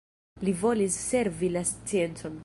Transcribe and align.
Li 0.47 0.53
volis 0.61 0.97
servi 1.11 1.51
la 1.57 1.63
sciencon. 1.73 2.39